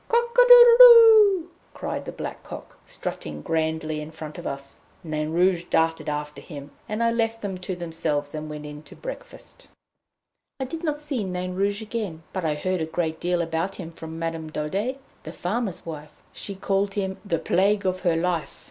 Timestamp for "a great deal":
12.81-13.43